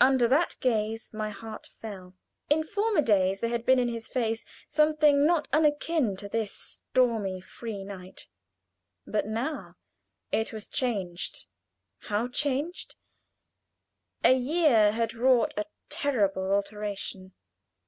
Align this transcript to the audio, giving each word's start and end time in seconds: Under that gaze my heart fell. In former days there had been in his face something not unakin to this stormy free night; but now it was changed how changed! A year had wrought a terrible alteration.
Under 0.00 0.28
that 0.28 0.54
gaze 0.60 1.12
my 1.12 1.30
heart 1.30 1.66
fell. 1.80 2.14
In 2.48 2.62
former 2.62 3.02
days 3.02 3.40
there 3.40 3.50
had 3.50 3.66
been 3.66 3.80
in 3.80 3.88
his 3.88 4.06
face 4.06 4.44
something 4.68 5.26
not 5.26 5.48
unakin 5.52 6.16
to 6.18 6.28
this 6.28 6.52
stormy 6.54 7.40
free 7.40 7.82
night; 7.82 8.28
but 9.04 9.26
now 9.26 9.74
it 10.30 10.52
was 10.52 10.68
changed 10.68 11.46
how 12.02 12.28
changed! 12.28 12.94
A 14.22 14.36
year 14.36 14.92
had 14.92 15.12
wrought 15.14 15.52
a 15.56 15.64
terrible 15.88 16.52
alteration. 16.52 17.32